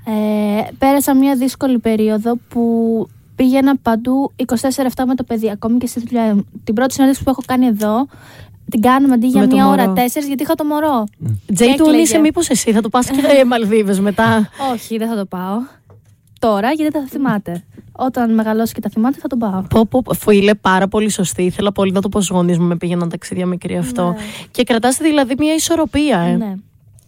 [0.07, 2.61] Ε, πέρασα μια δύσκολη περίοδο που
[3.35, 6.35] πήγαινα παντού 24-7 με το παιδί, ακόμη και στη δουλειά.
[6.35, 6.45] μου.
[6.63, 8.07] Την πρώτη συνέντευξη που έχω κάνει εδώ,
[8.69, 9.93] την κάνουμε αντί για Με το μια ώρα μωρό.
[9.93, 11.03] τέσσερις, γιατί είχα το μωρό.
[11.53, 12.01] Τζέι του Έκλαιγε.
[12.01, 14.49] είσαι μήπως εσύ, θα το πας και Μαλδίβες μετά.
[14.73, 15.57] Όχι, δεν θα το πάω.
[16.39, 17.63] Τώρα, γιατί δεν θα θυμάται.
[17.91, 19.61] Όταν μεγαλώσει και τα θυμάται, θα τον πάω.
[19.69, 21.43] Πω, πω, φίλε, πάρα πολύ σωστή.
[21.43, 24.09] Ήθελα πολύ να το πω στους γονείς μου με πήγαιναν ταξίδια μικρή αυτό.
[24.09, 24.15] Ναι.
[24.51, 26.35] Και κρατάste δηλαδή μια ισορροπία, ε.
[26.35, 26.53] Ναι.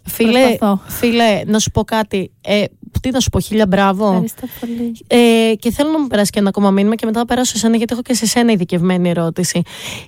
[0.08, 0.82] Φίλε, Προσπαθώ.
[0.88, 2.32] φίλε, να σου πω κάτι.
[2.41, 2.63] Ε,
[3.02, 4.06] τι να σου πω, χίλια μπράβο.
[4.08, 4.96] Ευχαριστώ πολύ.
[5.08, 7.58] Ε, και θέλω να μου περάσει και ένα ακόμα μήνυμα και μετά θα περάσω σε
[7.58, 9.62] σένα γιατί έχω και σε σένα ειδικευμένη ερώτηση.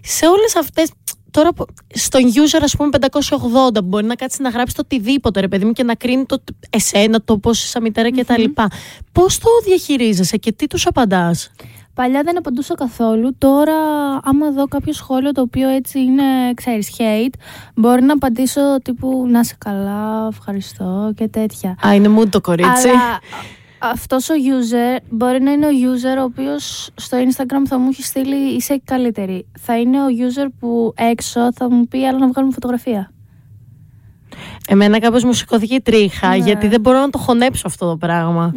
[0.04, 0.92] Σε όλες αυτές,
[1.32, 5.40] τώρα που- στον user ας πούμε 580 που μπορεί να κάτσει να γράψει το οτιδήποτε
[5.40, 8.38] ρε παιδί μου και να κρίνει το εσένα, το πώς είσαι σαν μητέρα και τα
[8.40, 8.68] λοιπά.
[9.12, 11.52] Πώς το διαχειρίζεσαι και τι τους απαντάς;
[12.00, 13.36] Παλιά δεν απαντούσα καθόλου.
[13.38, 13.74] Τώρα,
[14.24, 17.34] άμα δω κάποιο σχόλιο το οποίο έτσι είναι, ξέρεις, hate,
[17.76, 21.78] μπορεί να απαντήσω τύπου να είσαι καλά, ευχαριστώ και τέτοια.
[21.88, 22.90] Α, είναι μου το κορίτσι.
[22.90, 23.20] Αλλά
[23.80, 28.04] αυτός ο user μπορεί να είναι ο user ο οποίος στο Instagram θα μου έχει
[28.04, 29.46] στείλει είσαι η καλύτερη.
[29.60, 33.12] Θα είναι ο user που έξω θα μου πει αλλά να βγάλουμε φωτογραφία.
[34.68, 36.36] Εμένα κάπως μου σηκώθηκε τρίχα Ναι.
[36.36, 38.54] γιατί δεν μπορώ να το χωνέψω αυτό το πράγμα.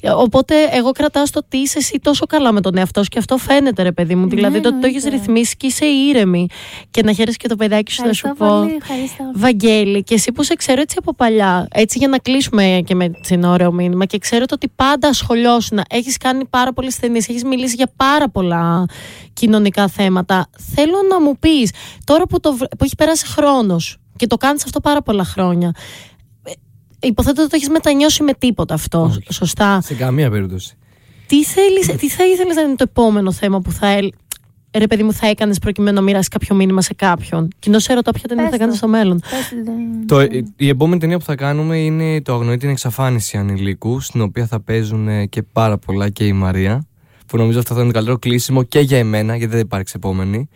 [0.00, 3.18] Ε, Οπότε εγώ κρατάω στο ότι είσαι εσύ τόσο καλά με τον εαυτό σου και
[3.18, 4.26] αυτό φαίνεται ρε παιδί μου.
[4.26, 5.26] Ναι, δηλαδή το ότι το έχεις εννοείται.
[5.26, 6.46] ρυθμίσει και είσαι ήρεμη.
[6.90, 8.60] Και να χαίρεσαι και το παιδάκι σου, θα σου Ευχαριστώ πω.
[8.60, 9.24] πολύ, ευχαριστώ.
[9.34, 13.04] Βαγγέλη, και εσύ που σε ξέρω έτσι από παλιά, έτσι για να κλείσουμε και με
[13.04, 17.28] έτσι ένα ωραίο μήνυμα και ξέρω το ότι πάντα ασχολιώσουν, έχεις κάνει πάρα πολλές ταινίες,
[17.28, 18.84] έχεις μιλήσει για πάρα πολλά
[19.32, 20.46] κοινωνικά θέματα.
[20.74, 21.72] Θέλω να μου πεις,
[22.04, 25.72] τώρα που, το, βρ- που έχει περάσει χρόνος και το κάνεις αυτό πάρα πολλά χρόνια,
[26.42, 29.22] ε, υποθέτω ότι το έχεις μετανιώσει με τίποτα αυτό, Όχι.
[29.32, 30.76] σωστά; Σε καμία περίπτωση.
[31.26, 34.12] Τι, θέλεις, τι θα ήθελες να είναι το επόμενο θέμα που θα, έλ-
[34.78, 37.94] ρε παιδί μου, θα έκανες προκειμένου να μοιράσει κάποιο μήνυμα σε κάποιον; Και ενώ σε
[37.94, 38.78] ρωτάω ποια ταινία Πες θα κάνεις το.
[38.78, 42.56] στο μέλλον; Πες, δεν- Το, η- η επόμενη ταινία που θα κάνουμε είναι το Αγνοεί
[42.56, 46.86] την εξαφάνιση ανηλίκου, στην οποία θα παίζουν ε, και πάρα πολλά και η Μαρία.
[47.28, 50.48] Που νομίζω αυτό θα είναι το καλύτερο κλείσιμο και για εμένα, γιατί δεν υπάρχει επόμενη.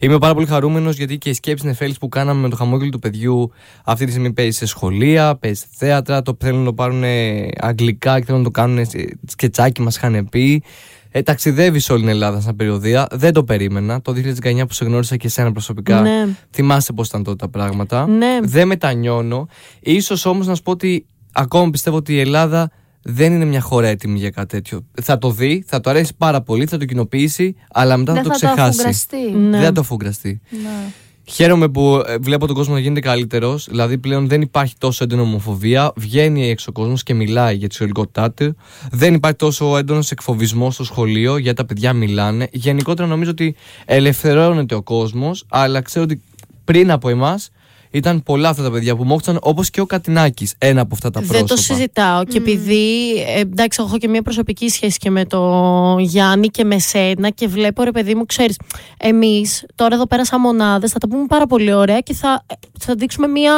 [0.00, 2.98] Είμαι πάρα πολύ χαρούμενος γιατί και οι σκέψεις νεφέλη που κάναμε με το χαμόγελο του
[2.98, 3.52] παιδιού
[3.84, 6.22] αυτή τη στιγμή παίζει σε σχολεία, παίζει σε θέατρα.
[6.22, 9.96] Το θέλουν να το πάρουν ε, αγγλικά και θέλουν να το κάνουν σε σκετσάκι, μας
[9.96, 10.62] είχαν πει.
[11.10, 13.06] Ε, ταξιδεύει σε όλη την Ελλάδα σαν περιοδία.
[13.10, 14.02] Δεν το περίμενα.
[14.02, 16.00] Το 2019 που σε γνώρισα και εσένα προσωπικά.
[16.00, 16.26] Ναι.
[16.50, 18.06] Θυμάσαι πώς ήταν τότε τα πράγματα.
[18.06, 18.38] Ναι.
[18.42, 19.48] Δεν μετανιώνω.
[19.80, 22.70] Ίσως όμως να σου πω ότι ακόμα πιστεύω ότι η Ελλάδα
[23.02, 24.86] δεν είναι μια χώρα έτοιμη για κάτι τέτοιο.
[25.02, 28.30] Θα το δει, θα το αρέσει πάρα πολύ, θα το κοινοποιήσει, αλλά μετά θα δεν
[28.30, 28.70] το θα το ξεχάσει.
[28.80, 29.30] αφουγκραστεί.
[29.30, 29.50] Ναι.
[29.50, 30.40] Δεν θα το αφουγκραστεί.
[30.50, 30.92] Ναι.
[31.30, 33.66] Χαίρομαι που ε, βλέπω τον κόσμο να γίνεται καλύτερος.
[33.70, 35.92] Δηλαδή πλέον δεν υπάρχει τόσο έντονη ομοφοβία.
[35.96, 38.56] Βγαίνει έξω ο κόσμος και μιλάει για τη σεξουαλικότητά του.
[38.90, 42.48] Δεν υπάρχει τόσο έντονος εκφοβισμός στο σχολείο γιατί τα παιδιά μιλάνε.
[42.52, 46.22] Γενικότερα νομίζω ότι ελευθερώνεται ο κόσμος, αλλά ξέρω ότι
[46.64, 47.50] πριν από εμάς
[47.90, 50.54] ήταν πολλά αυτά τα παιδιά που μόχθαν όπως και ο Κατινάκης.
[50.58, 51.38] Ένα από αυτά τα πρόσωπα.
[51.38, 52.24] Δεν το συζητάω.
[52.24, 56.78] Και επειδή ε, εντάξει, έχω και μια προσωπική σχέση και με τον Γιάννη και με
[56.78, 58.56] σένα και βλέπω ρε παιδί μου, ξέρεις,
[58.98, 62.54] εμείς τώρα εδώ πέρα σαν μονάδες θα τα πούμε πάρα πολύ ωραία και θα, ε,
[62.78, 63.52] θα δείξουμε μια.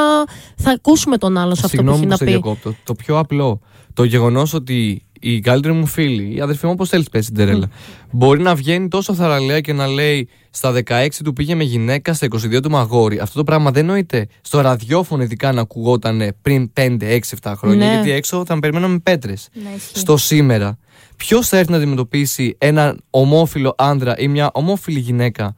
[0.57, 2.31] θα ακούσουμε τον άλλον σε αυτό που Συγγνώμη έχει που να σε πει.
[2.31, 2.75] διακόπτω.
[2.85, 3.61] Το πιο απλό.
[3.95, 7.71] Το γεγονός ότι η καλύτερη μου φίλη, η αδερφή μου, όπως θέλεις, πες Σιντερέλα,
[8.11, 12.27] μπορεί να βγαίνει τόσο θαραλέα και να λέει στα 16 του πήγε με γυναίκα, στα
[12.31, 13.19] 22 του μαγόρι.
[13.19, 17.87] Αυτό το πράγμα δεν νοείται στο ραδιόφωνο, ειδικά να ακουγόταν πριν 5, 6, 7 χρόνια.
[17.87, 17.93] Ναι.
[17.95, 19.49] Γιατί έξω θα περιμέναμε πέτρες.
[19.53, 19.99] Ναι, ισχύει.
[19.99, 20.79] Στο σήμερα,
[21.17, 25.55] ποιος θα έρθει να αντιμετωπίσει έναν ομόφιλο άντρα ή μια ομόφιλη γυναίκα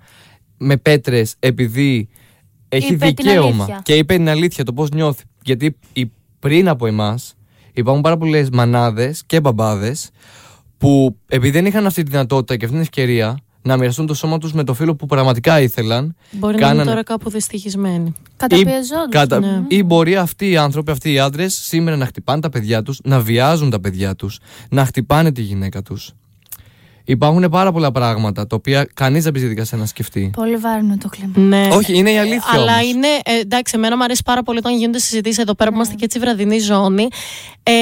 [0.58, 2.08] με πέτρες επειδή
[2.68, 3.80] έχει Είπε την δικαίωμα αλήθεια.
[3.84, 5.22] και είπε την αλήθεια το πώς νιώθει.
[5.42, 7.34] Γιατί οι- πριν από εμάς
[7.72, 10.10] υπάρχουν πάρα πολλές μανάδες και μπαμπάδες
[10.78, 14.38] που επειδή δεν είχαν αυτή τη δυνατότητα και αυτή την ευκαιρία να μοιραστούν το σώμα
[14.38, 16.16] τους με το φίλο που πραγματικά ήθελαν.
[16.30, 18.12] Μπορεί να είναι κάνανε- τώρα κάπου δυστυχισμένοι.
[18.36, 19.10] Καταπιεζόντουσαν.
[19.10, 19.40] Κατα...
[19.40, 19.62] Ναι.
[19.68, 23.20] Ή μπορεί αυτοί οι άνθρωποι, αυτοί οι άντρες, σήμερα να χτυπάνε τα παιδιά τους, να
[23.20, 24.38] βιάζουν τα παιδιά τους,
[24.70, 26.12] να χτυπάνε τη γυναίκα τους.
[27.04, 30.30] Υπάρχουν πάρα πολλά πράγματα τα οποία κανείς δεν πει διαδικασία να σκεφτεί.
[30.36, 31.32] Πολύ βάρινο το κλίμα.
[31.48, 31.68] Ναι.
[31.72, 32.52] Όχι, είναι η αλήθεια.
[32.52, 32.86] Αλλά όμως.
[32.86, 33.06] είναι.
[33.24, 36.04] Ε, εντάξει, εμένα μου αρέσει πάρα πολύ όταν γίνονται συζητήσεις εδώ πέρα που είμαστε και
[36.04, 37.08] έτσι βραδινή ζώνη.
[37.62, 37.72] Ε,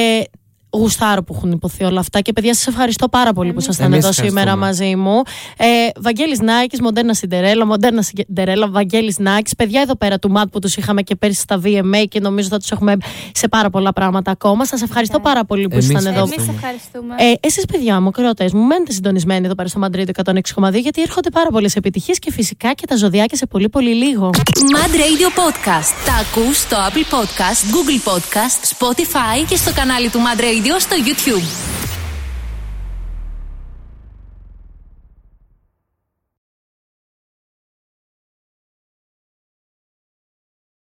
[0.73, 4.03] γουστάρω που έχουν υποθεί όλα αυτά και παιδιά σας ευχαριστώ πάρα πολύ που ήσασταν Εμείς
[4.03, 4.65] εδώ σήμερα ευχαριστούμε.
[4.65, 5.21] μαζί μου.
[5.57, 5.65] Ε,
[5.99, 10.77] Βαγγέλης Νάκης, Μοντέρνα Σιντερέλα, Μοντέρνα Σιντερέλα, Βαγγέλης Νάκης, παιδιά εδώ πέρα του ΜΑΤ που τους
[10.77, 12.95] είχαμε και πέρσι στα VMA και νομίζω θα τους έχουμε
[13.33, 14.65] σε πάρα πολλά πράγματα ακόμα.
[14.65, 16.23] Σας ευχαριστώ πάρα πολύ που Εμείς ήσασταν εδώ.
[16.23, 17.15] Εμείς ευχαριστούμε.
[17.17, 21.29] Ε, Εσείς, παιδιά μου, κρότε μου, μένετε συντονισμένοι εδώ πέρα στο Μαντρίτο 106,2 γιατί έρχονται
[21.29, 24.29] πάρα πολλές επιτυχίες και φυσικά και τα ζωδιάκια σε πολύ πολύ λίγο.
[24.75, 25.91] Mad Radio Podcast.
[26.05, 30.79] Τα ακούς στο Apple Podcast, Google Podcast, Spotify και στο κανάλι του Mad Radio βίντεο
[30.79, 31.90] στο YouTube.